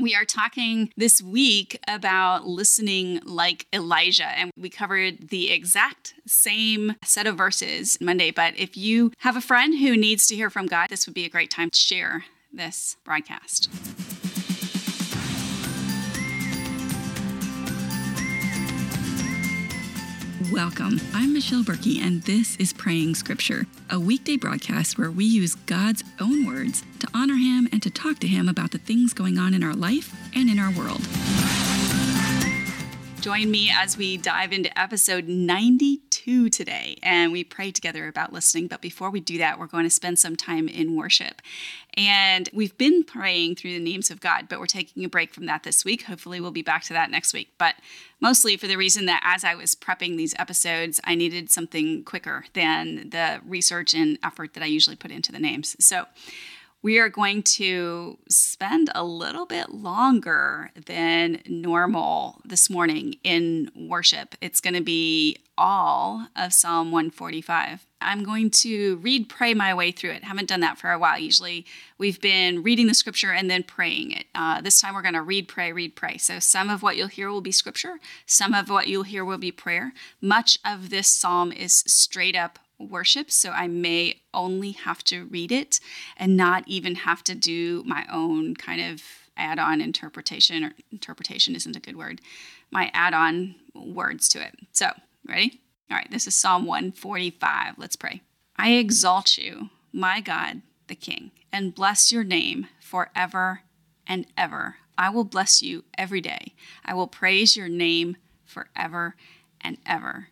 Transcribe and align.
We 0.00 0.14
are 0.14 0.24
talking 0.24 0.92
this 0.96 1.20
week 1.20 1.80
about 1.88 2.46
listening 2.46 3.20
like 3.24 3.66
Elijah, 3.72 4.28
and 4.28 4.52
we 4.56 4.70
covered 4.70 5.30
the 5.30 5.50
exact 5.50 6.14
same 6.24 6.94
set 7.04 7.26
of 7.26 7.36
verses 7.36 7.98
Monday. 8.00 8.30
But 8.30 8.56
if 8.56 8.76
you 8.76 9.10
have 9.18 9.36
a 9.36 9.40
friend 9.40 9.76
who 9.80 9.96
needs 9.96 10.28
to 10.28 10.36
hear 10.36 10.50
from 10.50 10.66
God, 10.66 10.88
this 10.88 11.06
would 11.06 11.14
be 11.14 11.24
a 11.24 11.28
great 11.28 11.50
time 11.50 11.70
to 11.70 11.78
share 11.78 12.26
this 12.52 12.96
broadcast. 13.02 13.68
Welcome. 20.52 20.98
I'm 21.12 21.34
Michelle 21.34 21.62
Berkey, 21.62 22.00
and 22.00 22.22
this 22.22 22.56
is 22.56 22.72
Praying 22.72 23.16
Scripture, 23.16 23.66
a 23.90 24.00
weekday 24.00 24.38
broadcast 24.38 24.96
where 24.96 25.10
we 25.10 25.26
use 25.26 25.54
God's 25.54 26.02
own 26.20 26.46
words 26.46 26.82
to 27.00 27.08
honor 27.12 27.34
Him 27.34 27.68
and 27.70 27.82
to 27.82 27.90
talk 27.90 28.18
to 28.20 28.26
Him 28.26 28.48
about 28.48 28.70
the 28.70 28.78
things 28.78 29.12
going 29.12 29.36
on 29.36 29.52
in 29.52 29.62
our 29.62 29.74
life 29.74 30.16
and 30.34 30.48
in 30.48 30.58
our 30.58 30.70
world. 30.72 31.02
Join 33.20 33.50
me 33.50 33.70
as 33.70 33.98
we 33.98 34.16
dive 34.16 34.52
into 34.52 34.78
episode 34.78 35.28
92 35.28 36.07
today 36.28 36.98
and 37.02 37.32
we 37.32 37.42
pray 37.42 37.70
together 37.70 38.06
about 38.06 38.32
listening. 38.32 38.66
But 38.66 38.82
before 38.82 39.10
we 39.10 39.20
do 39.20 39.38
that, 39.38 39.58
we're 39.58 39.66
going 39.66 39.84
to 39.84 39.90
spend 39.90 40.18
some 40.18 40.36
time 40.36 40.68
in 40.68 40.94
worship. 40.94 41.40
And 41.94 42.50
we've 42.52 42.76
been 42.76 43.02
praying 43.02 43.56
through 43.56 43.72
the 43.72 43.82
names 43.82 44.10
of 44.10 44.20
God, 44.20 44.46
but 44.48 44.60
we're 44.60 44.66
taking 44.66 45.04
a 45.04 45.08
break 45.08 45.32
from 45.32 45.46
that 45.46 45.62
this 45.62 45.84
week. 45.84 46.02
Hopefully, 46.02 46.40
we'll 46.40 46.50
be 46.50 46.62
back 46.62 46.82
to 46.84 46.92
that 46.92 47.10
next 47.10 47.32
week. 47.32 47.48
But 47.56 47.76
mostly 48.20 48.56
for 48.58 48.66
the 48.66 48.76
reason 48.76 49.06
that 49.06 49.22
as 49.24 49.42
I 49.42 49.54
was 49.54 49.74
prepping 49.74 50.16
these 50.16 50.34
episodes, 50.38 51.00
I 51.02 51.14
needed 51.14 51.50
something 51.50 52.04
quicker 52.04 52.44
than 52.52 53.08
the 53.10 53.40
research 53.44 53.94
and 53.94 54.18
effort 54.22 54.52
that 54.54 54.62
I 54.62 54.66
usually 54.66 54.96
put 54.96 55.10
into 55.10 55.32
the 55.32 55.38
names. 55.38 55.76
So, 55.80 56.04
we 56.82 56.98
are 56.98 57.08
going 57.08 57.42
to 57.42 58.18
spend 58.28 58.90
a 58.94 59.02
little 59.02 59.46
bit 59.46 59.70
longer 59.70 60.70
than 60.86 61.42
normal 61.46 62.40
this 62.44 62.70
morning 62.70 63.16
in 63.24 63.70
worship. 63.74 64.36
It's 64.40 64.60
going 64.60 64.74
to 64.74 64.80
be 64.80 65.38
all 65.56 66.28
of 66.36 66.52
Psalm 66.52 66.92
145. 66.92 67.84
I'm 68.00 68.22
going 68.22 68.50
to 68.50 68.98
read, 68.98 69.28
pray 69.28 69.54
my 69.54 69.74
way 69.74 69.90
through 69.90 70.12
it. 70.12 70.22
Haven't 70.22 70.48
done 70.48 70.60
that 70.60 70.78
for 70.78 70.92
a 70.92 70.98
while. 71.00 71.18
Usually 71.18 71.66
we've 71.98 72.20
been 72.20 72.62
reading 72.62 72.86
the 72.86 72.94
scripture 72.94 73.32
and 73.32 73.50
then 73.50 73.64
praying 73.64 74.12
it. 74.12 74.26
Uh, 74.36 74.60
this 74.60 74.80
time 74.80 74.94
we're 74.94 75.02
going 75.02 75.14
to 75.14 75.22
read, 75.22 75.48
pray, 75.48 75.72
read, 75.72 75.96
pray. 75.96 76.16
So 76.16 76.38
some 76.38 76.70
of 76.70 76.80
what 76.80 76.96
you'll 76.96 77.08
hear 77.08 77.28
will 77.28 77.40
be 77.40 77.50
scripture, 77.50 77.98
some 78.24 78.54
of 78.54 78.70
what 78.70 78.86
you'll 78.86 79.02
hear 79.02 79.24
will 79.24 79.38
be 79.38 79.50
prayer. 79.50 79.92
Much 80.20 80.60
of 80.64 80.90
this 80.90 81.08
psalm 81.08 81.50
is 81.50 81.82
straight 81.88 82.36
up 82.36 82.60
worship, 82.78 83.30
so 83.30 83.50
I 83.50 83.66
may 83.66 84.20
only 84.32 84.72
have 84.72 85.02
to 85.04 85.24
read 85.26 85.52
it 85.52 85.80
and 86.16 86.36
not 86.36 86.64
even 86.66 86.94
have 86.94 87.24
to 87.24 87.34
do 87.34 87.82
my 87.86 88.06
own 88.10 88.54
kind 88.54 88.80
of 88.80 89.02
add 89.36 89.58
on 89.58 89.80
interpretation, 89.80 90.64
or 90.64 90.72
interpretation 90.90 91.54
isn't 91.54 91.76
a 91.76 91.80
good 91.80 91.96
word, 91.96 92.20
my 92.70 92.90
add 92.92 93.14
on 93.14 93.54
words 93.74 94.28
to 94.30 94.42
it. 94.42 94.54
So, 94.72 94.90
ready? 95.26 95.60
All 95.90 95.96
right, 95.96 96.10
this 96.10 96.26
is 96.26 96.34
Psalm 96.34 96.66
145. 96.66 97.74
Let's 97.78 97.96
pray. 97.96 98.22
I 98.56 98.72
exalt 98.72 99.38
you, 99.38 99.70
my 99.92 100.20
God, 100.20 100.62
the 100.88 100.96
King, 100.96 101.30
and 101.52 101.74
bless 101.74 102.12
your 102.12 102.24
name 102.24 102.66
forever 102.80 103.62
and 104.06 104.26
ever. 104.36 104.76
I 104.98 105.10
will 105.10 105.24
bless 105.24 105.62
you 105.62 105.84
every 105.96 106.20
day. 106.20 106.54
I 106.84 106.94
will 106.94 107.06
praise 107.06 107.56
your 107.56 107.68
name 107.68 108.16
forever 108.44 109.14
and 109.60 109.78
ever. 109.86 110.28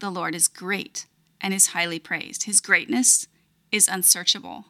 The 0.00 0.10
Lord 0.10 0.34
is 0.34 0.48
great 0.48 1.06
and 1.40 1.54
is 1.54 1.68
highly 1.68 1.98
praised. 1.98 2.44
His 2.44 2.60
greatness 2.60 3.28
is 3.70 3.88
unsearchable. 3.88 4.66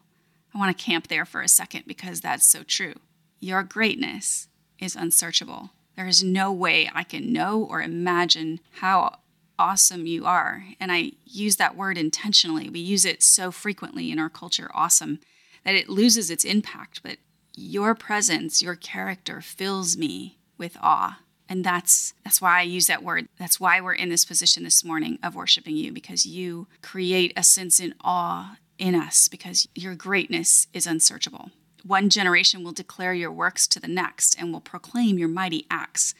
I 0.53 0.57
want 0.57 0.77
to 0.77 0.83
camp 0.83 1.07
there 1.07 1.25
for 1.25 1.41
a 1.41 1.47
second 1.47 1.83
because 1.87 2.21
that's 2.21 2.45
so 2.45 2.63
true. 2.63 2.95
Your 3.39 3.63
greatness 3.63 4.47
is 4.79 4.95
unsearchable. 4.95 5.71
There 5.95 6.07
is 6.07 6.23
no 6.23 6.51
way 6.51 6.89
I 6.93 7.03
can 7.03 7.33
know 7.33 7.63
or 7.63 7.81
imagine 7.81 8.59
how 8.79 9.19
awesome 9.59 10.05
you 10.05 10.25
are. 10.25 10.63
And 10.79 10.91
I 10.91 11.13
use 11.25 11.55
that 11.55 11.75
word 11.75 11.97
intentionally. 11.97 12.69
We 12.69 12.79
use 12.79 13.05
it 13.05 13.23
so 13.23 13.51
frequently 13.51 14.11
in 14.11 14.19
our 14.19 14.29
culture, 14.29 14.69
awesome, 14.73 15.19
that 15.63 15.75
it 15.75 15.89
loses 15.89 16.29
its 16.29 16.43
impact. 16.43 17.01
But 17.03 17.17
your 17.55 17.95
presence, 17.95 18.61
your 18.61 18.75
character 18.75 19.41
fills 19.41 19.97
me 19.97 20.37
with 20.57 20.77
awe. 20.81 21.19
And 21.49 21.63
that's 21.63 22.13
that's 22.23 22.41
why 22.41 22.59
I 22.59 22.63
use 22.63 22.87
that 22.87 23.03
word. 23.03 23.27
That's 23.37 23.59
why 23.59 23.79
we're 23.79 23.93
in 23.93 24.09
this 24.09 24.25
position 24.25 24.63
this 24.63 24.83
morning 24.83 25.19
of 25.23 25.35
worshiping 25.35 25.75
you 25.75 25.91
because 25.91 26.25
you 26.25 26.67
create 26.81 27.33
a 27.35 27.43
sense 27.43 27.79
in 27.79 27.93
awe 28.03 28.57
in 28.77 28.95
us 28.95 29.27
because 29.27 29.67
your 29.73 29.95
greatness 29.95 30.67
is 30.73 30.85
unsearchable. 30.85 31.51
One 31.83 32.09
generation 32.09 32.63
will 32.63 32.73
declare 32.73 33.13
your 33.13 33.31
works 33.31 33.67
to 33.69 33.79
the 33.79 33.87
next 33.87 34.39
and 34.39 34.51
will 34.51 34.61
proclaim 34.61 35.17
your 35.17 35.29
mighty 35.29 35.65
acts. 35.71 36.13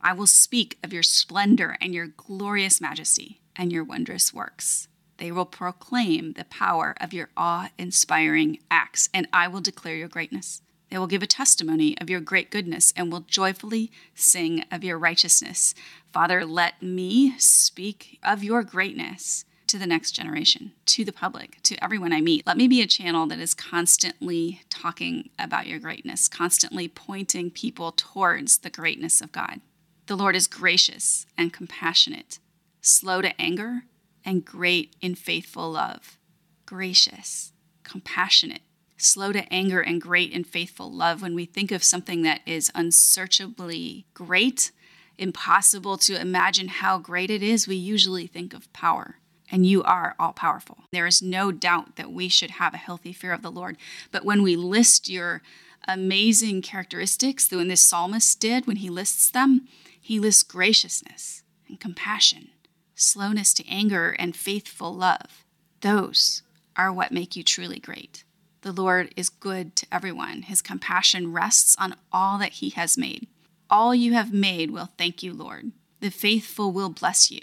I 0.00 0.12
will 0.12 0.26
speak 0.26 0.78
of 0.82 0.92
your 0.92 1.04
splendor 1.04 1.76
and 1.80 1.94
your 1.94 2.08
glorious 2.08 2.80
majesty 2.80 3.40
and 3.54 3.72
your 3.72 3.84
wondrous 3.84 4.34
works. 4.34 4.88
They 5.18 5.30
will 5.30 5.46
proclaim 5.46 6.32
the 6.32 6.44
power 6.46 6.96
of 7.00 7.12
your 7.12 7.28
awe 7.36 7.70
inspiring 7.78 8.58
acts, 8.70 9.08
and 9.14 9.28
I 9.32 9.46
will 9.46 9.60
declare 9.60 9.94
your 9.94 10.08
greatness. 10.08 10.62
They 10.92 10.98
will 10.98 11.06
give 11.06 11.22
a 11.22 11.26
testimony 11.26 11.96
of 12.02 12.10
your 12.10 12.20
great 12.20 12.50
goodness 12.50 12.92
and 12.94 13.10
will 13.10 13.20
joyfully 13.20 13.90
sing 14.14 14.62
of 14.70 14.84
your 14.84 14.98
righteousness. 14.98 15.74
Father, 16.12 16.44
let 16.44 16.82
me 16.82 17.32
speak 17.38 18.18
of 18.22 18.44
your 18.44 18.62
greatness 18.62 19.46
to 19.68 19.78
the 19.78 19.86
next 19.86 20.10
generation, 20.10 20.72
to 20.84 21.02
the 21.02 21.10
public, 21.10 21.62
to 21.62 21.82
everyone 21.82 22.12
I 22.12 22.20
meet. 22.20 22.46
Let 22.46 22.58
me 22.58 22.68
be 22.68 22.82
a 22.82 22.86
channel 22.86 23.26
that 23.28 23.38
is 23.38 23.54
constantly 23.54 24.60
talking 24.68 25.30
about 25.38 25.66
your 25.66 25.78
greatness, 25.78 26.28
constantly 26.28 26.88
pointing 26.88 27.50
people 27.50 27.92
towards 27.92 28.58
the 28.58 28.68
greatness 28.68 29.22
of 29.22 29.32
God. 29.32 29.62
The 30.08 30.16
Lord 30.16 30.36
is 30.36 30.46
gracious 30.46 31.24
and 31.38 31.54
compassionate, 31.54 32.38
slow 32.82 33.22
to 33.22 33.40
anger, 33.40 33.84
and 34.26 34.44
great 34.44 34.94
in 35.00 35.14
faithful 35.14 35.70
love. 35.72 36.18
Gracious, 36.66 37.54
compassionate, 37.82 38.60
slow 39.02 39.32
to 39.32 39.52
anger, 39.52 39.80
and 39.80 40.00
great 40.00 40.32
in 40.32 40.44
faithful 40.44 40.90
love. 40.90 41.22
When 41.22 41.34
we 41.34 41.44
think 41.44 41.70
of 41.70 41.84
something 41.84 42.22
that 42.22 42.40
is 42.46 42.70
unsearchably 42.74 44.06
great, 44.14 44.72
impossible 45.18 45.98
to 45.98 46.20
imagine 46.20 46.68
how 46.68 46.98
great 46.98 47.30
it 47.30 47.42
is, 47.42 47.68
we 47.68 47.76
usually 47.76 48.26
think 48.26 48.54
of 48.54 48.72
power. 48.72 49.16
And 49.50 49.66
you 49.66 49.82
are 49.82 50.14
all 50.18 50.32
powerful. 50.32 50.84
There 50.92 51.06
is 51.06 51.20
no 51.20 51.52
doubt 51.52 51.96
that 51.96 52.10
we 52.10 52.28
should 52.28 52.52
have 52.52 52.72
a 52.72 52.78
healthy 52.78 53.12
fear 53.12 53.32
of 53.32 53.42
the 53.42 53.50
Lord. 53.50 53.76
But 54.10 54.24
when 54.24 54.42
we 54.42 54.56
list 54.56 55.10
your 55.10 55.42
amazing 55.86 56.62
characteristics, 56.62 57.50
when 57.50 57.68
this 57.68 57.82
psalmist 57.82 58.40
did, 58.40 58.66
when 58.66 58.76
he 58.76 58.88
lists 58.88 59.30
them, 59.30 59.68
he 60.00 60.18
lists 60.18 60.42
graciousness 60.42 61.42
and 61.68 61.78
compassion, 61.78 62.48
slowness 62.94 63.52
to 63.54 63.68
anger, 63.68 64.16
and 64.18 64.34
faithful 64.34 64.94
love. 64.94 65.44
Those 65.80 66.42
are 66.76 66.92
what 66.92 67.12
make 67.12 67.36
you 67.36 67.42
truly 67.44 67.78
great. 67.78 68.24
The 68.62 68.72
Lord 68.72 69.12
is 69.16 69.28
good 69.28 69.74
to 69.76 69.86
everyone. 69.92 70.42
His 70.42 70.62
compassion 70.62 71.32
rests 71.32 71.76
on 71.78 71.96
all 72.12 72.38
that 72.38 72.54
He 72.54 72.70
has 72.70 72.96
made. 72.96 73.26
All 73.68 73.94
you 73.94 74.12
have 74.12 74.32
made 74.32 74.70
will 74.70 74.90
thank 74.96 75.22
you, 75.22 75.32
Lord. 75.32 75.72
The 76.00 76.10
faithful 76.10 76.72
will 76.72 76.88
bless 76.88 77.30
you. 77.30 77.40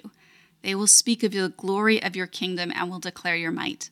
They 0.61 0.75
will 0.75 0.87
speak 0.87 1.23
of 1.23 1.33
the 1.33 1.53
glory 1.55 2.01
of 2.01 2.15
your 2.15 2.27
kingdom 2.27 2.71
and 2.73 2.89
will 2.89 2.99
declare 2.99 3.35
your 3.35 3.51
might, 3.51 3.89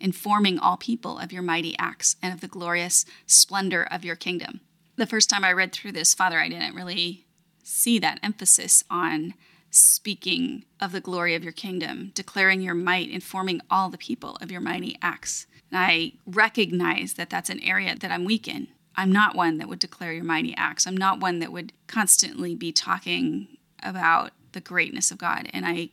informing 0.00 0.58
all 0.58 0.76
people 0.76 1.18
of 1.18 1.32
your 1.32 1.42
mighty 1.42 1.76
acts 1.78 2.16
and 2.22 2.32
of 2.32 2.40
the 2.40 2.48
glorious 2.48 3.04
splendor 3.26 3.82
of 3.82 4.04
your 4.04 4.16
kingdom. 4.16 4.60
The 4.96 5.06
first 5.06 5.28
time 5.28 5.44
I 5.44 5.52
read 5.52 5.72
through 5.72 5.92
this, 5.92 6.14
Father, 6.14 6.38
I 6.38 6.48
didn't 6.48 6.74
really 6.74 7.26
see 7.62 7.98
that 7.98 8.20
emphasis 8.22 8.84
on 8.90 9.34
speaking 9.70 10.64
of 10.80 10.92
the 10.92 11.00
glory 11.00 11.34
of 11.34 11.42
your 11.42 11.52
kingdom, 11.52 12.12
declaring 12.14 12.60
your 12.60 12.74
might, 12.74 13.10
informing 13.10 13.60
all 13.70 13.90
the 13.90 13.98
people 13.98 14.36
of 14.40 14.50
your 14.50 14.60
mighty 14.60 14.96
acts. 15.02 15.46
And 15.70 15.80
I 15.80 16.12
recognize 16.26 17.14
that 17.14 17.30
that's 17.30 17.50
an 17.50 17.62
area 17.62 17.96
that 17.98 18.10
I'm 18.10 18.24
weak 18.24 18.48
in. 18.48 18.68
I'm 18.96 19.12
not 19.12 19.36
one 19.36 19.58
that 19.58 19.68
would 19.68 19.78
declare 19.78 20.12
your 20.12 20.24
mighty 20.24 20.54
acts. 20.56 20.86
I'm 20.86 20.96
not 20.96 21.20
one 21.20 21.38
that 21.38 21.52
would 21.52 21.72
constantly 21.86 22.54
be 22.54 22.72
talking 22.72 23.46
about 23.82 24.32
the 24.52 24.60
greatness 24.60 25.10
of 25.10 25.18
God. 25.18 25.48
And 25.52 25.64
I 25.64 25.90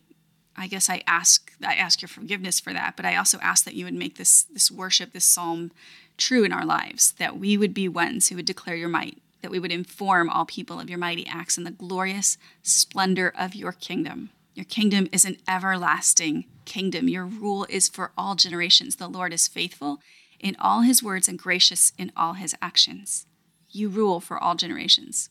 I 0.57 0.67
guess 0.67 0.89
I 0.89 1.03
ask 1.05 1.51
I 1.63 1.75
ask 1.75 2.01
your 2.01 2.09
forgiveness 2.09 2.59
for 2.59 2.73
that, 2.73 2.95
but 2.95 3.05
I 3.05 3.17
also 3.17 3.37
ask 3.39 3.65
that 3.65 3.75
you 3.75 3.85
would 3.85 3.93
make 3.93 4.15
this 4.17 4.43
this 4.43 4.71
worship, 4.71 5.11
this 5.11 5.25
psalm 5.25 5.71
true 6.17 6.43
in 6.43 6.53
our 6.53 6.65
lives, 6.65 7.11
that 7.19 7.37
we 7.37 7.57
would 7.57 7.73
be 7.73 7.87
ones 7.87 8.29
who 8.29 8.37
would 8.37 8.45
declare 8.45 8.75
your 8.75 8.89
might, 8.89 9.21
that 9.45 9.51
we 9.51 9.59
would 9.59 9.71
inform 9.71 10.27
all 10.27 10.43
people 10.43 10.79
of 10.79 10.89
your 10.89 10.97
mighty 10.97 11.27
acts 11.27 11.55
and 11.55 11.67
the 11.67 11.71
glorious 11.71 12.35
splendor 12.63 13.31
of 13.37 13.53
your 13.53 13.71
kingdom. 13.71 14.31
Your 14.55 14.65
kingdom 14.65 15.07
is 15.11 15.23
an 15.23 15.37
everlasting 15.47 16.45
kingdom. 16.65 17.07
Your 17.07 17.27
rule 17.27 17.67
is 17.69 17.87
for 17.87 18.11
all 18.17 18.33
generations. 18.33 18.95
The 18.95 19.07
Lord 19.07 19.31
is 19.31 19.47
faithful 19.47 19.99
in 20.39 20.55
all 20.59 20.81
his 20.81 21.03
words 21.03 21.27
and 21.27 21.37
gracious 21.37 21.93
in 21.95 22.11
all 22.17 22.33
his 22.33 22.55
actions. 22.59 23.27
You 23.69 23.87
rule 23.87 24.19
for 24.19 24.41
all 24.41 24.55
generations. 24.55 25.29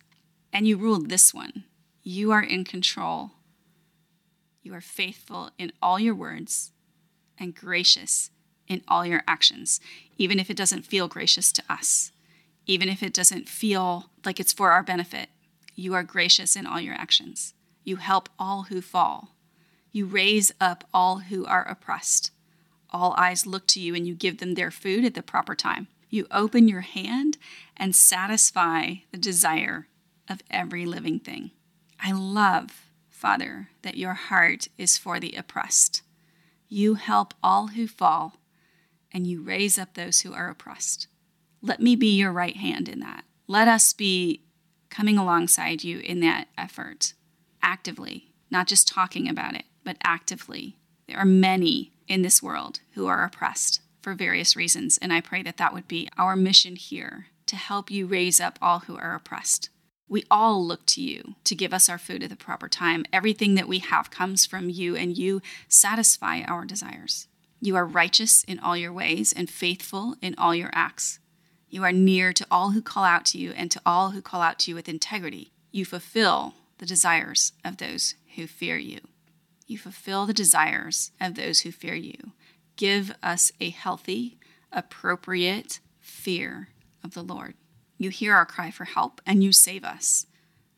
And 0.53 0.69
you 0.69 0.77
rule 0.77 1.01
this 1.01 1.35
one. 1.35 1.65
You 2.05 2.31
are 2.31 2.45
in 2.45 2.63
control. 2.63 3.33
You 4.63 4.75
are 4.75 4.81
faithful 4.81 5.51
in 5.59 5.73
all 5.83 5.99
your 5.99 6.15
words 6.15 6.71
and 7.37 7.53
gracious 7.53 8.31
in 8.69 8.83
all 8.87 9.05
your 9.05 9.25
actions, 9.27 9.81
even 10.19 10.39
if 10.39 10.51
it 10.51 10.57
doesn't 10.57 10.87
feel 10.87 11.09
gracious 11.09 11.51
to 11.51 11.65
us, 11.69 12.13
even 12.67 12.89
if 12.89 13.03
it 13.03 13.13
doesn't 13.13 13.49
feel 13.49 14.11
like 14.25 14.41
it's 14.41 14.53
for 14.53 14.71
our 14.71 14.83
benefit. 14.83 15.29
You 15.75 15.95
are 15.95 16.03
gracious 16.03 16.57
in 16.57 16.67
all 16.67 16.81
your 16.81 16.95
actions. 16.95 17.55
You 17.83 17.97
help 17.97 18.29
all 18.39 18.65
who 18.65 18.81
fall. 18.81 19.35
You 19.93 20.07
raise 20.07 20.53
up 20.61 20.85
all 20.93 21.19
who 21.19 21.45
are 21.45 21.67
oppressed. 21.69 22.31
All 22.91 23.15
eyes 23.17 23.47
look 23.47 23.67
to 23.69 23.81
you 23.81 23.95
and 23.95 24.07
you 24.07 24.15
give 24.15 24.39
them 24.39 24.55
their 24.55 24.71
food 24.71 25.05
at 25.05 25.15
the 25.15 25.23
proper 25.23 25.55
time. 25.55 25.89
You 26.09 26.27
open 26.31 26.69
your 26.69 26.83
hand 26.83 27.39
and 27.77 27.95
satisfy 27.95 28.95
the 29.11 29.19
desire 29.19 29.89
of 30.29 30.43
every 30.51 30.87
living 30.87 31.19
thing. 31.19 31.51
I 32.01 32.13
love, 32.13 32.87
Father, 33.11 33.69
that 33.83 33.97
your 33.97 34.15
heart 34.15 34.69
is 34.79 34.97
for 34.97 35.19
the 35.19 35.35
oppressed. 35.37 36.03
You 36.69 36.95
help 36.95 37.35
all 37.43 37.69
who 37.69 37.87
fall 37.87 38.37
and 39.13 39.27
you 39.27 39.43
raise 39.43 39.79
up 39.79 39.95
those 39.95 40.21
who 40.21 40.33
are 40.33 40.49
oppressed. 40.49 41.09
Let 41.65 41.81
me 41.81 41.97
be 41.97 42.15
your 42.15 42.31
right 42.31 42.57
hand 42.57 42.91
in 42.91 43.01
that. 43.01 43.25
Let 43.47 43.69
us 43.69 43.95
be 43.95 44.43
coming 44.91 45.17
alongside 45.17 45.83
you 45.83 45.99
in 46.01 46.21
that 46.21 46.49
effort 46.59 47.15
actively, 47.63 48.35
not 48.51 48.67
just 48.67 48.87
talking 48.87 49.31
about 49.31 49.55
it, 49.55 49.65
but 49.83 49.97
actively. 50.05 50.77
There 51.09 51.17
are 51.17 51.25
many 51.25 51.93
in 52.07 52.21
this 52.21 52.43
world 52.43 52.81
who 52.93 53.07
are 53.07 53.25
oppressed 53.25 53.81
for 54.03 54.13
various 54.13 54.55
reasons, 54.55 54.99
and 54.99 55.11
I 55.11 55.23
pray 55.23 55.43
that 55.43 55.57
that 55.57 55.73
would 55.73 55.89
be 55.89 56.07
our 56.19 56.37
mission 56.37 56.77
here 56.77 57.29
to 57.47 57.57
help 57.57 57.91
you 57.91 58.07
raise 58.07 58.41
up 58.41 58.59
all 58.61 58.81
who 58.81 58.99
are 58.99 59.15
oppressed. 59.15 59.71
We 60.07 60.25
all 60.31 60.63
look 60.63 60.85
to 60.89 61.01
you 61.01 61.35
to 61.45 61.55
give 61.55 61.73
us 61.73 61.89
our 61.89 61.97
food 61.97 62.23
at 62.23 62.29
the 62.29 62.37
proper 62.37 62.69
time. 62.69 63.07
Everything 63.11 63.55
that 63.55 63.69
we 63.69 63.79
have 63.79 64.11
comes 64.11 64.45
from 64.45 64.69
you, 64.69 64.97
and 64.97 65.17
you 65.17 65.41
satisfy 65.67 66.43
our 66.43 66.67
desires. 66.67 67.27
You 67.63 67.75
are 67.77 67.87
righteous 67.87 68.45
in 68.45 68.59
all 68.59 68.77
your 68.77 68.93
ways 68.93 69.33
and 69.33 69.49
faithful 69.49 70.17
in 70.21 70.35
all 70.37 70.55
your 70.55 70.71
acts. 70.75 71.21
You 71.75 71.83
are 71.83 71.91
near 71.91 72.33
to 72.33 72.47
all 72.53 72.71
who 72.71 72.81
call 72.81 73.03
out 73.03 73.25
to 73.27 73.39
you 73.39 73.51
and 73.51 73.69
to 73.73 73.83
all 73.85 74.13
who 74.13 74.23
call 74.23 74.41
out 74.41 74.61
to 74.61 74.71
you 74.71 74.77
with 74.77 74.89
integrity. 74.89 75.51
You 75.73 75.85
fulfill 75.85 76.55
the 76.79 76.87
desires 76.87 77.51
of 77.65 77.79
those 77.79 78.15
who 78.37 78.47
fear 78.47 78.77
you. 78.77 79.01
You 79.67 79.77
fulfill 79.79 80.25
the 80.25 80.33
desires 80.33 81.11
of 81.21 81.35
those 81.35 81.63
who 81.63 81.73
fear 81.73 81.97
you. 81.97 82.31
Give 82.77 83.13
us 83.25 83.51
a 83.61 83.71
healthy, 83.71 84.39
appropriate 84.71 85.81
fear 85.99 86.69
of 87.03 87.15
the 87.15 87.25
Lord. 87.25 87.55
You 87.99 88.11
hear 88.11 88.37
our 88.37 88.47
cry 88.47 88.71
for 88.71 88.85
help 88.85 89.21
and 89.27 89.43
you 89.43 89.51
save 89.51 89.83
us. 89.83 90.27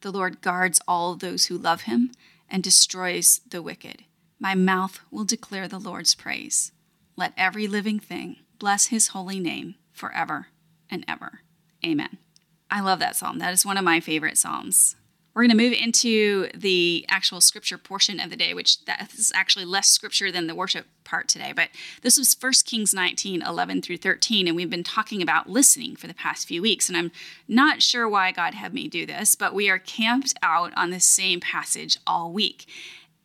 The 0.00 0.10
Lord 0.10 0.40
guards 0.40 0.80
all 0.88 1.14
those 1.14 1.48
who 1.48 1.58
love 1.58 1.82
him 1.82 2.10
and 2.48 2.62
destroys 2.62 3.42
the 3.46 3.60
wicked. 3.60 4.04
My 4.40 4.54
mouth 4.54 5.00
will 5.10 5.24
declare 5.24 5.68
the 5.68 5.78
Lord's 5.78 6.14
praise. 6.14 6.72
Let 7.16 7.34
every 7.36 7.66
living 7.66 8.00
thing 8.00 8.36
bless 8.58 8.86
his 8.86 9.08
holy 9.08 9.40
name 9.40 9.74
forever 9.92 10.46
and 10.90 11.04
ever. 11.08 11.40
Amen. 11.84 12.18
I 12.70 12.80
love 12.80 12.98
that 12.98 13.16
psalm. 13.16 13.38
That 13.38 13.52
is 13.52 13.64
one 13.64 13.76
of 13.76 13.84
my 13.84 14.00
favorite 14.00 14.38
psalms. 14.38 14.96
We're 15.36 15.42
going 15.42 15.58
to 15.58 15.64
move 15.64 15.74
into 15.74 16.48
the 16.54 17.04
actual 17.10 17.42
scripture 17.42 17.76
portion 17.76 18.20
of 18.20 18.30
the 18.30 18.36
day, 18.36 18.54
which 18.54 18.86
that 18.86 19.12
is 19.12 19.30
actually 19.34 19.66
less 19.66 19.88
scripture 19.88 20.32
than 20.32 20.46
the 20.46 20.54
worship 20.54 20.86
part 21.04 21.28
today. 21.28 21.52
But 21.54 21.68
this 22.00 22.16
was 22.16 22.34
1 22.40 22.52
Kings 22.64 22.94
19, 22.94 23.42
11 23.42 23.82
through 23.82 23.98
13. 23.98 24.48
And 24.48 24.56
we've 24.56 24.70
been 24.70 24.82
talking 24.82 25.20
about 25.20 25.46
listening 25.46 25.94
for 25.94 26.06
the 26.06 26.14
past 26.14 26.48
few 26.48 26.62
weeks. 26.62 26.88
And 26.88 26.96
I'm 26.96 27.12
not 27.46 27.82
sure 27.82 28.08
why 28.08 28.32
God 28.32 28.54
had 28.54 28.72
me 28.72 28.88
do 28.88 29.04
this, 29.04 29.34
but 29.34 29.52
we 29.52 29.68
are 29.68 29.78
camped 29.78 30.32
out 30.42 30.72
on 30.74 30.88
the 30.88 31.00
same 31.00 31.40
passage 31.40 31.98
all 32.06 32.32
week. 32.32 32.66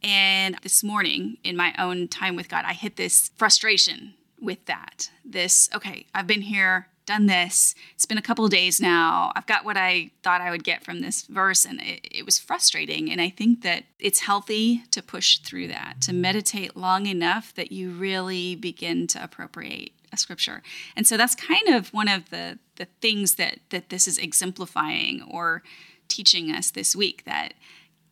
And 0.03 0.57
this 0.63 0.83
morning, 0.83 1.37
in 1.45 1.55
my 1.55 1.73
own 1.79 2.09
time 2.09 2.35
with 2.35 2.49
God, 2.49 2.65
I 2.67 2.73
hit 2.73 2.97
this 2.97 3.31
frustration 3.37 4.15
with 4.37 4.65
that. 4.65 5.11
This, 5.23 5.69
okay, 5.73 6.07
I've 6.13 6.27
been 6.27 6.41
here 6.41 6.87
done 7.11 7.25
this. 7.25 7.75
It's 7.93 8.05
been 8.05 8.17
a 8.17 8.21
couple 8.21 8.45
of 8.45 8.51
days 8.51 8.79
now. 8.79 9.33
I've 9.35 9.45
got 9.45 9.65
what 9.65 9.75
I 9.75 10.11
thought 10.23 10.39
I 10.39 10.49
would 10.49 10.63
get 10.63 10.83
from 10.83 11.01
this 11.01 11.23
verse, 11.23 11.65
and 11.65 11.81
it, 11.81 12.07
it, 12.09 12.25
was 12.25 12.39
frustrating. 12.39 13.11
And 13.11 13.19
I 13.19 13.29
think 13.29 13.63
that 13.63 13.83
it's 13.99 14.21
healthy 14.21 14.83
to 14.91 15.03
push 15.03 15.39
through 15.39 15.67
that, 15.67 15.95
to 16.01 16.13
meditate 16.13 16.77
long 16.77 17.07
enough 17.07 17.53
that 17.55 17.71
you 17.71 17.91
really 17.91 18.55
begin 18.55 19.07
to 19.07 19.21
appropriate 19.21 19.91
a 20.13 20.17
scripture. 20.17 20.63
And 20.95 21.05
so 21.05 21.17
that's 21.17 21.35
kind 21.35 21.67
of 21.67 21.93
one 21.93 22.07
of 22.07 22.29
the 22.29 22.59
the 22.77 22.87
things 23.01 23.35
that 23.35 23.59
that 23.69 23.89
this 23.89 24.07
is 24.07 24.17
exemplifying 24.17 25.21
or 25.29 25.63
teaching 26.07 26.49
us 26.49 26.71
this 26.71 26.95
week 26.95 27.23
that 27.25 27.53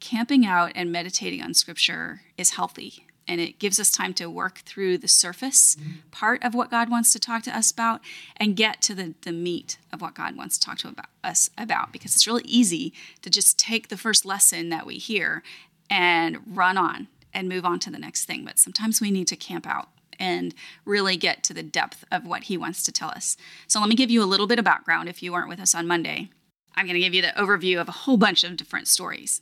camping 0.01 0.45
out 0.45 0.71
and 0.75 0.91
meditating 0.91 1.41
on 1.41 1.53
scripture 1.53 2.21
is 2.37 2.51
healthy 2.51 3.05
and 3.29 3.39
it 3.39 3.59
gives 3.59 3.79
us 3.79 3.91
time 3.91 4.13
to 4.15 4.27
work 4.29 4.59
through 4.65 4.97
the 4.97 5.07
surface 5.07 5.75
mm-hmm. 5.75 5.99
part 6.09 6.43
of 6.43 6.55
what 6.55 6.71
God 6.71 6.89
wants 6.89 7.13
to 7.13 7.19
talk 7.19 7.43
to 7.43 7.55
us 7.55 7.69
about 7.69 8.01
and 8.35 8.55
get 8.55 8.81
to 8.81 8.95
the, 8.95 9.13
the 9.21 9.31
meat 9.31 9.77
of 9.93 10.01
what 10.01 10.15
God 10.15 10.35
wants 10.35 10.57
to 10.57 10.65
talk 10.65 10.79
to 10.79 10.87
about 10.89 11.05
us 11.23 11.51
about 11.57 11.93
because 11.93 12.15
it's 12.15 12.25
really 12.25 12.43
easy 12.43 12.91
to 13.21 13.29
just 13.29 13.59
take 13.59 13.87
the 13.87 13.97
first 13.97 14.25
lesson 14.25 14.69
that 14.69 14.87
we 14.87 14.95
hear 14.95 15.43
and 15.91 16.39
run 16.47 16.75
on 16.75 17.07
and 17.31 17.47
move 17.47 17.65
on 17.65 17.79
to 17.79 17.91
the 17.91 17.99
next 17.99 18.25
thing. 18.25 18.43
But 18.43 18.57
sometimes 18.57 18.99
we 18.99 19.11
need 19.11 19.27
to 19.27 19.35
camp 19.35 19.67
out 19.67 19.89
and 20.19 20.55
really 20.83 21.15
get 21.15 21.43
to 21.43 21.53
the 21.53 21.63
depth 21.63 22.03
of 22.11 22.25
what 22.25 22.45
he 22.45 22.57
wants 22.57 22.81
to 22.83 22.91
tell 22.91 23.09
us. 23.09 23.37
So 23.67 23.79
let 23.79 23.89
me 23.89 23.95
give 23.95 24.09
you 24.09 24.23
a 24.23 24.25
little 24.25 24.47
bit 24.47 24.59
of 24.59 24.65
background 24.65 25.07
if 25.07 25.21
you 25.21 25.31
weren't 25.31 25.49
with 25.49 25.59
us 25.59 25.75
on 25.75 25.87
Monday. 25.87 26.31
I'm 26.75 26.85
going 26.85 26.95
to 26.95 26.99
give 26.99 27.13
you 27.13 27.21
the 27.21 27.27
overview 27.29 27.79
of 27.79 27.87
a 27.87 27.93
whole 27.93 28.17
bunch 28.17 28.43
of 28.43 28.57
different 28.57 28.87
stories. 28.87 29.41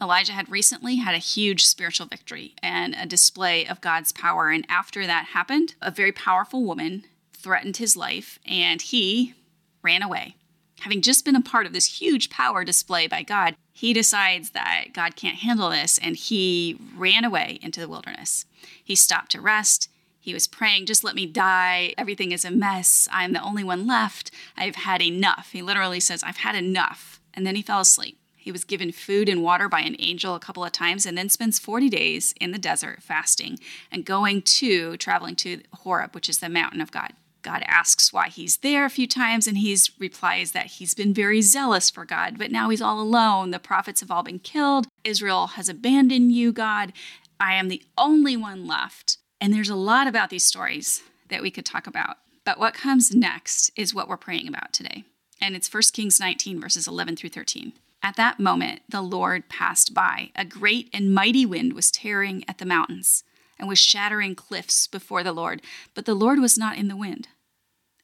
Elijah 0.00 0.32
had 0.32 0.50
recently 0.50 0.96
had 0.96 1.14
a 1.14 1.18
huge 1.18 1.64
spiritual 1.64 2.06
victory 2.06 2.54
and 2.62 2.94
a 2.94 3.06
display 3.06 3.66
of 3.66 3.80
God's 3.80 4.12
power. 4.12 4.50
And 4.50 4.66
after 4.68 5.06
that 5.06 5.26
happened, 5.26 5.74
a 5.80 5.90
very 5.90 6.12
powerful 6.12 6.64
woman 6.64 7.04
threatened 7.32 7.76
his 7.76 7.96
life 7.96 8.38
and 8.46 8.82
he 8.82 9.34
ran 9.82 10.02
away. 10.02 10.36
Having 10.80 11.02
just 11.02 11.24
been 11.24 11.36
a 11.36 11.40
part 11.40 11.66
of 11.66 11.72
this 11.72 12.00
huge 12.00 12.28
power 12.28 12.64
display 12.64 13.06
by 13.06 13.22
God, 13.22 13.54
he 13.72 13.92
decides 13.92 14.50
that 14.50 14.86
God 14.92 15.16
can't 15.16 15.38
handle 15.38 15.70
this 15.70 15.98
and 15.98 16.16
he 16.16 16.76
ran 16.96 17.24
away 17.24 17.58
into 17.62 17.80
the 17.80 17.88
wilderness. 17.88 18.44
He 18.82 18.94
stopped 18.94 19.30
to 19.32 19.40
rest. 19.40 19.88
He 20.20 20.34
was 20.34 20.46
praying, 20.46 20.86
just 20.86 21.04
let 21.04 21.14
me 21.14 21.26
die. 21.26 21.92
Everything 21.98 22.32
is 22.32 22.44
a 22.44 22.50
mess. 22.50 23.08
I'm 23.12 23.32
the 23.32 23.42
only 23.42 23.62
one 23.62 23.86
left. 23.86 24.30
I've 24.56 24.76
had 24.76 25.02
enough. 25.02 25.50
He 25.52 25.62
literally 25.62 26.00
says, 26.00 26.22
I've 26.22 26.38
had 26.38 26.54
enough. 26.54 27.20
And 27.34 27.46
then 27.46 27.56
he 27.56 27.62
fell 27.62 27.80
asleep. 27.80 28.18
He 28.44 28.52
was 28.52 28.64
given 28.64 28.92
food 28.92 29.30
and 29.30 29.42
water 29.42 29.70
by 29.70 29.80
an 29.80 29.96
angel 29.98 30.34
a 30.34 30.38
couple 30.38 30.66
of 30.66 30.70
times 30.70 31.06
and 31.06 31.16
then 31.16 31.30
spends 31.30 31.58
40 31.58 31.88
days 31.88 32.34
in 32.38 32.50
the 32.50 32.58
desert 32.58 33.02
fasting 33.02 33.58
and 33.90 34.04
going 34.04 34.42
to, 34.42 34.98
traveling 34.98 35.34
to 35.36 35.62
Horeb, 35.72 36.14
which 36.14 36.28
is 36.28 36.40
the 36.40 36.50
mountain 36.50 36.82
of 36.82 36.92
God. 36.92 37.14
God 37.40 37.64
asks 37.66 38.12
why 38.12 38.28
he's 38.28 38.58
there 38.58 38.84
a 38.84 38.90
few 38.90 39.06
times, 39.06 39.46
and 39.46 39.56
he 39.56 39.74
replies 39.98 40.52
that 40.52 40.66
he's 40.66 40.92
been 40.92 41.14
very 41.14 41.40
zealous 41.40 41.88
for 41.88 42.04
God, 42.04 42.36
but 42.36 42.52
now 42.52 42.68
he's 42.68 42.82
all 42.82 43.00
alone. 43.00 43.50
The 43.50 43.58
prophets 43.58 44.00
have 44.00 44.10
all 44.10 44.22
been 44.22 44.40
killed. 44.40 44.88
Israel 45.04 45.46
has 45.48 45.70
abandoned 45.70 46.32
you, 46.32 46.52
God. 46.52 46.92
I 47.40 47.54
am 47.54 47.68
the 47.68 47.82
only 47.96 48.36
one 48.36 48.66
left. 48.66 49.16
And 49.40 49.54
there's 49.54 49.70
a 49.70 49.74
lot 49.74 50.06
about 50.06 50.28
these 50.28 50.44
stories 50.44 51.02
that 51.30 51.40
we 51.40 51.50
could 51.50 51.64
talk 51.64 51.86
about. 51.86 52.18
But 52.44 52.58
what 52.58 52.74
comes 52.74 53.14
next 53.14 53.70
is 53.74 53.94
what 53.94 54.06
we're 54.06 54.18
praying 54.18 54.48
about 54.48 54.74
today. 54.74 55.04
And 55.40 55.56
it's 55.56 55.72
1 55.72 55.82
Kings 55.94 56.20
19, 56.20 56.60
verses 56.60 56.86
11 56.86 57.16
through 57.16 57.30
13. 57.30 57.72
At 58.04 58.16
that 58.16 58.38
moment, 58.38 58.82
the 58.86 59.00
Lord 59.00 59.48
passed 59.48 59.94
by. 59.94 60.30
A 60.36 60.44
great 60.44 60.90
and 60.92 61.14
mighty 61.14 61.46
wind 61.46 61.72
was 61.72 61.90
tearing 61.90 62.44
at 62.46 62.58
the 62.58 62.66
mountains 62.66 63.24
and 63.58 63.66
was 63.66 63.78
shattering 63.78 64.34
cliffs 64.34 64.86
before 64.86 65.22
the 65.22 65.32
Lord, 65.32 65.62
but 65.94 66.04
the 66.04 66.14
Lord 66.14 66.38
was 66.38 66.58
not 66.58 66.76
in 66.76 66.88
the 66.88 66.98
wind. 66.98 67.28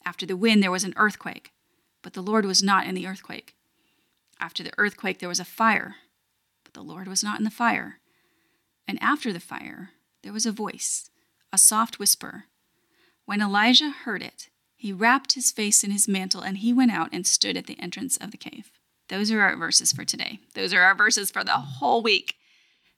After 0.02 0.24
the 0.24 0.38
wind, 0.38 0.62
there 0.62 0.70
was 0.70 0.84
an 0.84 0.94
earthquake, 0.96 1.52
but 2.00 2.14
the 2.14 2.22
Lord 2.22 2.46
was 2.46 2.62
not 2.62 2.86
in 2.86 2.94
the 2.94 3.06
earthquake. 3.06 3.54
After 4.40 4.62
the 4.62 4.72
earthquake, 4.78 5.18
there 5.18 5.28
was 5.28 5.38
a 5.38 5.44
fire, 5.44 5.96
but 6.64 6.72
the 6.72 6.82
Lord 6.82 7.06
was 7.06 7.22
not 7.22 7.38
in 7.38 7.44
the 7.44 7.50
fire. 7.50 8.00
And 8.88 8.98
after 9.02 9.34
the 9.34 9.38
fire, 9.38 9.90
there 10.22 10.32
was 10.32 10.46
a 10.46 10.52
voice, 10.52 11.10
a 11.52 11.58
soft 11.58 11.98
whisper. 11.98 12.44
When 13.26 13.42
Elijah 13.42 13.90
heard 13.90 14.22
it, 14.22 14.48
he 14.76 14.94
wrapped 14.94 15.34
his 15.34 15.52
face 15.52 15.84
in 15.84 15.90
his 15.90 16.08
mantle 16.08 16.40
and 16.40 16.56
he 16.56 16.72
went 16.72 16.90
out 16.90 17.10
and 17.12 17.26
stood 17.26 17.58
at 17.58 17.66
the 17.66 17.78
entrance 17.78 18.16
of 18.16 18.30
the 18.30 18.38
cave. 18.38 18.70
Those 19.10 19.32
are 19.32 19.40
our 19.40 19.56
verses 19.56 19.92
for 19.92 20.04
today. 20.04 20.38
Those 20.54 20.72
are 20.72 20.82
our 20.82 20.94
verses 20.94 21.30
for 21.30 21.42
the 21.42 21.52
whole 21.52 22.00
week. 22.00 22.36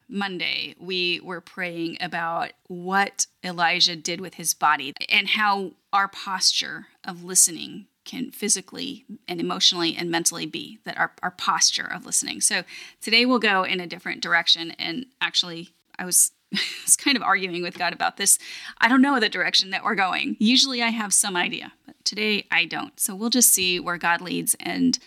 Monday, 0.09 0.75
we 0.79 1.21
were 1.21 1.41
praying 1.41 1.97
about 2.01 2.53
what 2.67 3.27
Elijah 3.43 3.97
did 3.97 4.21
with 4.21 4.35
his 4.35 4.53
body 4.53 4.93
and 5.09 5.27
how 5.31 5.73
our 5.91 6.09
posture 6.09 6.89
of 7.03 7.25
listening 7.25 7.87
can 8.05 8.31
physically 8.31 9.07
and 9.27 9.41
emotionally 9.41 9.97
and 9.97 10.11
mentally 10.11 10.45
be 10.45 10.81
that 10.85 10.99
our, 10.99 11.13
our 11.23 11.31
posture 11.31 11.91
of 11.91 12.05
listening. 12.05 12.43
So 12.43 12.65
today 13.01 13.25
we'll 13.25 13.39
go 13.39 13.63
in 13.63 13.81
a 13.81 13.87
different 13.87 14.21
direction. 14.21 14.73
And 14.73 15.07
actually, 15.23 15.71
I 15.99 16.05
was, 16.05 16.33
I 16.55 16.61
was 16.85 16.97
kind 16.97 17.17
of 17.17 17.23
arguing 17.23 17.63
with 17.63 17.79
God 17.79 17.95
about 17.95 18.19
this. 18.19 18.39
I 18.79 18.89
don't 18.89 19.01
know 19.01 19.19
the 19.19 19.31
direction 19.31 19.71
that 19.71 19.83
we're 19.83 19.95
going. 19.95 20.37
Usually 20.39 20.83
I 20.83 20.89
have 20.89 21.15
some 21.15 21.37
idea, 21.37 21.73
but 21.87 21.97
today 22.05 22.47
I 22.51 22.67
don't. 22.67 23.01
So 23.01 23.15
we'll 23.15 23.31
just 23.31 23.55
see 23.55 23.81
where 23.81 23.97
God 23.97 24.21
leads 24.21 24.57
and 24.61 24.99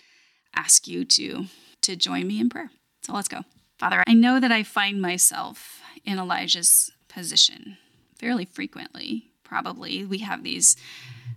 ask 0.56 0.88
you 0.88 1.04
to 1.04 1.46
to 1.82 1.96
join 1.96 2.26
me 2.26 2.40
in 2.40 2.48
prayer. 2.48 2.70
So 3.02 3.12
let's 3.12 3.28
go. 3.28 3.42
Father, 3.78 4.02
I 4.06 4.14
know 4.14 4.40
that 4.40 4.50
I 4.50 4.62
find 4.62 5.00
myself 5.00 5.80
in 6.04 6.18
Elijah's 6.18 6.90
position 7.08 7.76
fairly 8.18 8.46
frequently. 8.46 9.30
Probably 9.44 10.04
we 10.04 10.18
have 10.18 10.42
these 10.42 10.76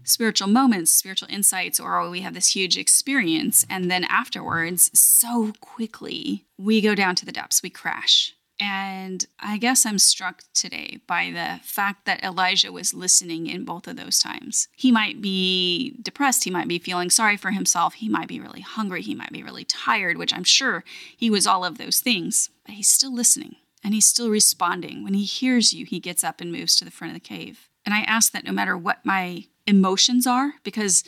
spiritual 0.04 0.48
moments, 0.48 0.92
spiritual 0.92 1.28
insights, 1.30 1.80
or 1.80 2.10
we 2.10 2.22
have 2.22 2.34
this 2.34 2.56
huge 2.56 2.78
experience. 2.78 3.66
And 3.70 3.92
then 3.92 4.06
afterwards, 4.06 4.90
so 4.98 5.54
quickly, 5.60 6.46
we 6.58 6.82
go 6.82 6.96
down 6.96 7.16
to 7.16 7.26
the 7.26 7.32
depths, 7.32 7.62
we 7.62 7.70
crash. 7.70 8.34
And 8.60 9.26
I 9.40 9.58
guess 9.58 9.86
I'm 9.86 10.00
struck 10.00 10.44
today 10.54 11.00
by 11.08 11.32
the 11.32 11.64
fact 11.64 12.06
that 12.06 12.24
Elijah 12.24 12.74
was 12.74 12.94
listening 12.94 13.48
in 13.48 13.64
both 13.64 13.88
of 13.88 13.96
those 13.96 14.20
times. 14.20 14.68
He 14.76 14.92
might 14.92 15.22
be 15.22 15.96
depressed. 16.02 16.44
He 16.44 16.52
might 16.52 16.68
be 16.68 16.78
feeling 16.78 17.10
sorry 17.10 17.38
for 17.38 17.52
himself. 17.52 17.94
He 17.96 18.10
might 18.10 18.28
be 18.28 18.40
really 18.40 18.62
hungry. 18.62 19.02
He 19.02 19.16
might 19.16 19.32
be 19.32 19.44
really 19.44 19.64
tired, 19.64 20.18
which 20.18 20.34
I'm 20.34 20.44
sure 20.44 20.84
he 21.16 21.30
was 21.30 21.48
all 21.48 21.64
of 21.64 21.78
those 21.78 22.02
things. 22.02 22.50
But 22.66 22.76
he's 22.76 22.90
still 22.90 23.14
listening 23.14 23.56
and 23.82 23.94
he's 23.94 24.08
still 24.08 24.30
responding. 24.30 25.06
When 25.06 25.14
he 25.14 25.24
hears 25.24 25.74
you, 25.74 25.86
he 25.86 26.02
gets 26.02 26.24
up 26.24 26.42
and 26.42 26.52
moves 26.52 26.76
to 26.76 26.86
the 26.86 26.92
front 26.92 27.16
of 27.16 27.16
the 27.16 27.28
cave. 27.28 27.70
And 27.86 27.94
I 27.96 28.02
ask 28.02 28.34
that 28.34 28.44
no 28.44 28.52
matter 28.52 28.78
what 28.78 29.06
my 29.06 29.46
emotions 29.66 30.28
are, 30.28 30.56
because 30.64 31.04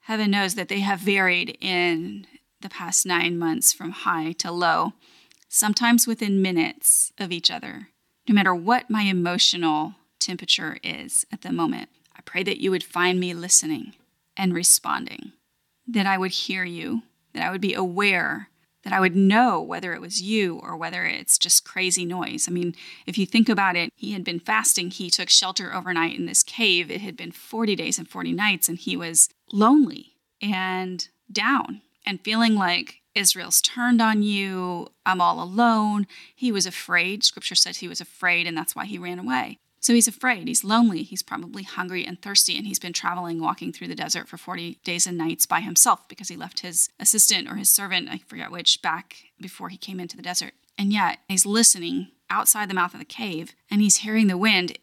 heaven 0.00 0.30
knows 0.30 0.54
that 0.56 0.68
they 0.68 0.80
have 0.80 1.00
varied 1.00 1.56
in 1.60 2.26
the 2.60 2.68
past 2.68 3.06
nine 3.06 3.38
months 3.38 3.72
from 3.72 3.90
high 3.90 4.32
to 4.32 4.52
low 4.52 4.92
sometimes 5.52 6.06
within 6.06 6.40
minutes 6.40 7.12
of 7.18 7.30
each 7.30 7.50
other, 7.50 7.88
no 8.26 8.34
matter 8.34 8.54
what 8.54 8.88
my 8.88 9.02
emotional 9.02 9.94
temperature 10.18 10.78
is 10.82 11.26
at 11.30 11.42
the 11.42 11.52
moment. 11.52 11.90
I 12.16 12.22
pray 12.24 12.42
that 12.44 12.58
you 12.58 12.70
would 12.70 12.82
find 12.82 13.20
me 13.20 13.34
listening 13.34 13.92
and 14.34 14.54
responding, 14.54 15.32
that 15.86 16.06
I 16.06 16.16
would 16.16 16.30
hear 16.30 16.64
you, 16.64 17.02
that 17.34 17.42
I 17.42 17.50
would 17.50 17.60
be 17.60 17.74
aware, 17.74 18.48
that 18.82 18.94
I 18.94 19.00
would 19.00 19.14
know 19.14 19.60
whether 19.60 19.92
it 19.92 20.00
was 20.00 20.22
you 20.22 20.58
or 20.62 20.74
whether 20.74 21.04
it's 21.04 21.36
just 21.36 21.66
crazy 21.66 22.06
noise. 22.06 22.48
I 22.48 22.50
mean, 22.50 22.74
if 23.06 23.18
you 23.18 23.26
think 23.26 23.50
about 23.50 23.76
it, 23.76 23.92
he 23.94 24.12
had 24.12 24.24
been 24.24 24.40
fasting, 24.40 24.90
he 24.90 25.10
took 25.10 25.28
shelter 25.28 25.74
overnight 25.74 26.18
in 26.18 26.24
this 26.24 26.42
cave. 26.42 26.90
It 26.90 27.02
had 27.02 27.16
been 27.16 27.30
40 27.30 27.76
days 27.76 27.98
and 27.98 28.08
40 28.08 28.32
nights, 28.32 28.70
and 28.70 28.78
he 28.78 28.96
was 28.96 29.28
lonely 29.52 30.14
and 30.40 31.06
down 31.30 31.82
and 32.06 32.24
feeling 32.24 32.54
like 32.54 33.01
Israel's 33.14 33.60
turned 33.60 34.00
on 34.00 34.22
you. 34.22 34.88
I'm 35.04 35.20
all 35.20 35.42
alone. 35.42 36.06
He 36.34 36.52
was 36.52 36.66
afraid. 36.66 37.24
Scripture 37.24 37.54
says 37.54 37.78
he 37.78 37.88
was 37.88 38.00
afraid, 38.00 38.46
and 38.46 38.56
that's 38.56 38.74
why 38.74 38.86
he 38.86 38.98
ran 38.98 39.18
away. 39.18 39.58
So 39.80 39.94
he's 39.94 40.06
afraid. 40.06 40.46
He's 40.46 40.62
lonely. 40.62 41.02
He's 41.02 41.24
probably 41.24 41.64
hungry 41.64 42.06
and 42.06 42.22
thirsty, 42.22 42.56
and 42.56 42.66
he's 42.66 42.78
been 42.78 42.92
traveling, 42.92 43.40
walking 43.40 43.72
through 43.72 43.88
the 43.88 43.96
desert 43.96 44.28
for 44.28 44.36
40 44.36 44.78
days 44.84 45.08
and 45.08 45.18
nights 45.18 45.44
by 45.44 45.60
himself 45.60 46.08
because 46.08 46.28
he 46.28 46.36
left 46.36 46.60
his 46.60 46.88
assistant 47.00 47.50
or 47.50 47.56
his 47.56 47.68
servant, 47.68 48.08
I 48.08 48.18
forget 48.18 48.52
which, 48.52 48.80
back 48.80 49.16
before 49.40 49.70
he 49.70 49.76
came 49.76 49.98
into 49.98 50.16
the 50.16 50.22
desert. 50.22 50.52
And 50.78 50.92
yet 50.92 51.18
he's 51.28 51.44
listening 51.44 52.12
outside 52.30 52.70
the 52.70 52.74
mouth 52.74 52.94
of 52.94 53.00
the 53.00 53.04
cave, 53.04 53.56
and 53.70 53.80
he's 53.80 53.98
hearing 53.98 54.28
the 54.28 54.38
wind, 54.38 54.78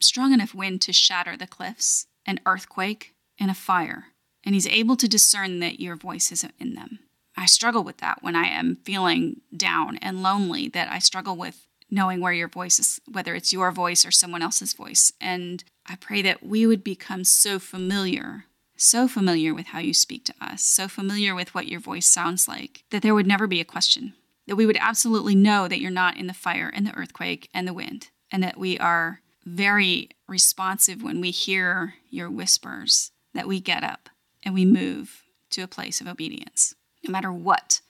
strong 0.00 0.32
enough 0.32 0.54
wind 0.54 0.80
to 0.82 0.92
shatter 0.92 1.36
the 1.36 1.46
cliffs, 1.46 2.06
an 2.24 2.40
earthquake, 2.46 3.14
and 3.38 3.50
a 3.50 3.54
fire. 3.54 4.06
And 4.42 4.54
he's 4.54 4.66
able 4.66 4.96
to 4.96 5.08
discern 5.08 5.60
that 5.60 5.80
your 5.80 5.96
voice 5.96 6.32
isn't 6.32 6.54
in 6.58 6.74
them. 6.74 7.00
I 7.40 7.46
struggle 7.46 7.82
with 7.82 7.96
that 7.98 8.18
when 8.22 8.36
I 8.36 8.48
am 8.48 8.76
feeling 8.84 9.40
down 9.56 9.96
and 10.02 10.22
lonely, 10.22 10.68
that 10.68 10.92
I 10.92 10.98
struggle 10.98 11.36
with 11.36 11.66
knowing 11.90 12.20
where 12.20 12.34
your 12.34 12.48
voice 12.48 12.78
is, 12.78 13.00
whether 13.10 13.34
it's 13.34 13.50
your 13.50 13.72
voice 13.72 14.04
or 14.04 14.10
someone 14.10 14.42
else's 14.42 14.74
voice. 14.74 15.10
And 15.22 15.64
I 15.86 15.96
pray 15.96 16.20
that 16.20 16.42
we 16.42 16.66
would 16.66 16.84
become 16.84 17.24
so 17.24 17.58
familiar, 17.58 18.44
so 18.76 19.08
familiar 19.08 19.54
with 19.54 19.68
how 19.68 19.78
you 19.78 19.94
speak 19.94 20.26
to 20.26 20.34
us, 20.38 20.62
so 20.62 20.86
familiar 20.86 21.34
with 21.34 21.54
what 21.54 21.66
your 21.66 21.80
voice 21.80 22.04
sounds 22.04 22.46
like, 22.46 22.84
that 22.90 23.00
there 23.00 23.14
would 23.14 23.26
never 23.26 23.46
be 23.46 23.60
a 23.60 23.64
question. 23.64 24.12
That 24.46 24.56
we 24.56 24.66
would 24.66 24.78
absolutely 24.78 25.34
know 25.34 25.66
that 25.66 25.80
you're 25.80 25.90
not 25.90 26.18
in 26.18 26.26
the 26.26 26.34
fire 26.34 26.70
and 26.74 26.86
the 26.86 26.94
earthquake 26.94 27.48
and 27.54 27.66
the 27.66 27.72
wind, 27.72 28.10
and 28.30 28.42
that 28.42 28.58
we 28.58 28.78
are 28.78 29.22
very 29.46 30.10
responsive 30.28 31.02
when 31.02 31.22
we 31.22 31.30
hear 31.30 31.94
your 32.10 32.28
whispers, 32.28 33.12
that 33.32 33.48
we 33.48 33.60
get 33.60 33.82
up 33.82 34.10
and 34.42 34.52
we 34.52 34.66
move 34.66 35.22
to 35.48 35.62
a 35.62 35.66
place 35.66 36.02
of 36.02 36.06
obedience 36.06 36.74
no 37.06 37.12
matter 37.12 37.32
what 37.32 37.80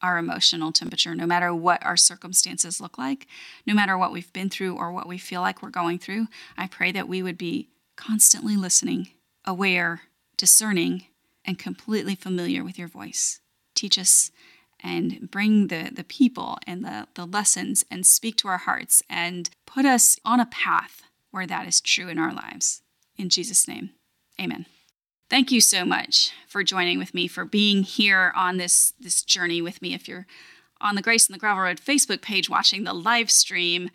our 0.00 0.18
emotional 0.18 0.72
temperature, 0.72 1.14
no 1.14 1.26
matter 1.26 1.54
what 1.54 1.84
our 1.84 1.96
circumstances 1.96 2.80
look 2.80 2.98
like, 2.98 3.26
no 3.66 3.74
matter 3.74 3.98
what 3.98 4.12
we've 4.12 4.32
been 4.32 4.50
through 4.50 4.76
or 4.76 4.92
what 4.92 5.08
we 5.08 5.18
feel 5.18 5.40
like 5.40 5.62
we're 5.62 5.70
going 5.70 5.98
through, 5.98 6.28
I 6.56 6.68
pray 6.68 6.92
that 6.92 7.08
we 7.08 7.22
would 7.22 7.38
be 7.38 7.68
constantly 7.96 8.56
listening, 8.56 9.08
aware, 9.44 10.02
discerning, 10.36 11.06
and 11.44 11.58
completely 11.58 12.14
familiar 12.14 12.62
with 12.62 12.78
your 12.78 12.88
voice. 12.88 13.40
Teach 13.74 13.98
us 13.98 14.30
and 14.80 15.28
bring 15.30 15.66
the, 15.66 15.90
the 15.92 16.04
people 16.04 16.58
and 16.66 16.84
the, 16.84 17.08
the 17.14 17.26
lessons 17.26 17.84
and 17.90 18.06
speak 18.06 18.36
to 18.36 18.48
our 18.48 18.58
hearts 18.58 19.02
and 19.10 19.50
put 19.66 19.84
us 19.84 20.16
on 20.24 20.38
a 20.38 20.46
path 20.46 21.02
where 21.30 21.46
that 21.46 21.66
is 21.66 21.80
true 21.80 22.08
in 22.08 22.18
our 22.18 22.32
lives. 22.32 22.82
In 23.16 23.28
Jesus' 23.28 23.66
name, 23.66 23.90
amen. 24.40 24.66
Thank 25.30 25.52
you 25.52 25.60
so 25.60 25.84
much 25.84 26.32
for 26.46 26.62
joining 26.62 26.98
with 26.98 27.12
me, 27.12 27.28
for 27.28 27.44
being 27.44 27.82
here 27.82 28.32
on 28.34 28.56
this, 28.56 28.94
this 28.98 29.22
journey 29.22 29.60
with 29.60 29.82
me. 29.82 29.92
If 29.92 30.08
you're 30.08 30.26
on 30.80 30.94
the 30.94 31.02
Grace 31.02 31.26
and 31.26 31.34
the 31.34 31.38
Gravel 31.38 31.64
Road 31.64 31.80
Facebook 31.80 32.22
page 32.22 32.48
watching 32.48 32.84
the 32.84 32.94
live 32.94 33.30
stream, 33.30 33.90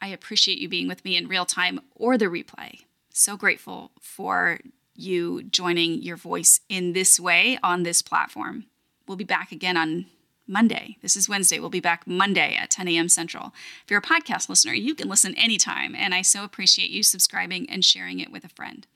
I 0.00 0.08
appreciate 0.08 0.58
you 0.58 0.68
being 0.68 0.88
with 0.88 1.04
me 1.04 1.16
in 1.16 1.28
real 1.28 1.46
time 1.46 1.80
or 1.94 2.18
the 2.18 2.24
replay. 2.24 2.80
So 3.10 3.36
grateful 3.36 3.92
for 4.00 4.58
you 4.96 5.44
joining 5.44 6.02
your 6.02 6.16
voice 6.16 6.60
in 6.68 6.92
this 6.92 7.20
way 7.20 7.56
on 7.62 7.84
this 7.84 8.02
platform. 8.02 8.66
We'll 9.06 9.16
be 9.16 9.22
back 9.22 9.52
again 9.52 9.76
on 9.76 10.06
Monday. 10.46 10.98
This 11.02 11.16
is 11.16 11.28
Wednesday. 11.28 11.60
We'll 11.60 11.70
be 11.70 11.78
back 11.78 12.04
Monday 12.04 12.56
at 12.56 12.70
10 12.70 12.88
a.m. 12.88 13.08
Central. 13.08 13.52
If 13.84 13.90
you're 13.90 14.00
a 14.00 14.02
podcast 14.02 14.48
listener, 14.48 14.74
you 14.74 14.96
can 14.96 15.08
listen 15.08 15.36
anytime, 15.36 15.94
and 15.94 16.14
I 16.14 16.22
so 16.22 16.42
appreciate 16.42 16.90
you 16.90 17.04
subscribing 17.04 17.70
and 17.70 17.84
sharing 17.84 18.18
it 18.18 18.32
with 18.32 18.44
a 18.44 18.48
friend. 18.48 18.88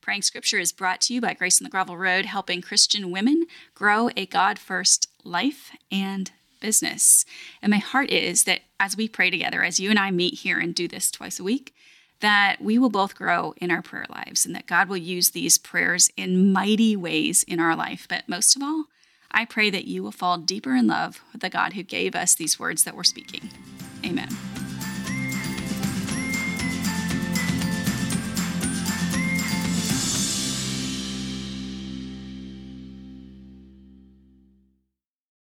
Praying 0.00 0.22
Scripture 0.22 0.58
is 0.58 0.72
brought 0.72 1.00
to 1.02 1.14
you 1.14 1.20
by 1.20 1.34
Grace 1.34 1.60
on 1.60 1.64
the 1.64 1.70
Gravel 1.70 1.96
Road, 1.96 2.26
helping 2.26 2.62
Christian 2.62 3.10
women 3.10 3.46
grow 3.74 4.10
a 4.16 4.26
God 4.26 4.58
first 4.58 5.08
life 5.24 5.70
and 5.90 6.30
business. 6.60 7.24
And 7.60 7.70
my 7.70 7.78
heart 7.78 8.10
is 8.10 8.44
that 8.44 8.60
as 8.80 8.96
we 8.96 9.08
pray 9.08 9.30
together, 9.30 9.62
as 9.62 9.78
you 9.78 9.90
and 9.90 9.98
I 9.98 10.10
meet 10.10 10.34
here 10.34 10.58
and 10.58 10.74
do 10.74 10.88
this 10.88 11.10
twice 11.10 11.38
a 11.38 11.44
week, 11.44 11.74
that 12.20 12.56
we 12.60 12.78
will 12.78 12.90
both 12.90 13.14
grow 13.14 13.54
in 13.58 13.70
our 13.70 13.82
prayer 13.82 14.06
lives 14.08 14.44
and 14.44 14.54
that 14.54 14.66
God 14.66 14.88
will 14.88 14.96
use 14.96 15.30
these 15.30 15.58
prayers 15.58 16.10
in 16.16 16.52
mighty 16.52 16.96
ways 16.96 17.42
in 17.44 17.60
our 17.60 17.76
life. 17.76 18.06
But 18.08 18.28
most 18.28 18.56
of 18.56 18.62
all, 18.62 18.86
I 19.30 19.44
pray 19.44 19.70
that 19.70 19.84
you 19.84 20.02
will 20.02 20.12
fall 20.12 20.38
deeper 20.38 20.74
in 20.74 20.86
love 20.86 21.22
with 21.32 21.42
the 21.42 21.50
God 21.50 21.74
who 21.74 21.82
gave 21.82 22.14
us 22.14 22.34
these 22.34 22.58
words 22.58 22.84
that 22.84 22.96
we're 22.96 23.04
speaking. 23.04 23.50
Amen. 24.04 24.28